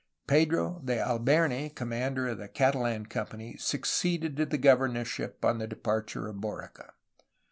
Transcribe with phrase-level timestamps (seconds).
[0.25, 6.27] Pedro de Alberni, commander of the Catalan company, succeeded to the governorship on the departure
[6.27, 6.93] of Borica.